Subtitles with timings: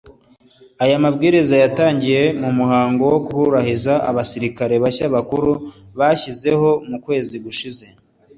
[0.83, 5.51] Aya mabwiriza yayatangiye mu muhango wo kurahiza abasirikare bashya bakuru
[5.99, 7.85] yashyizeho mu kwezi gushize